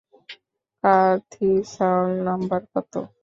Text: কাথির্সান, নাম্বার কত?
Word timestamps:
কাথির্সান, 0.83 2.07
নাম্বার 2.27 2.61
কত? 2.73 2.93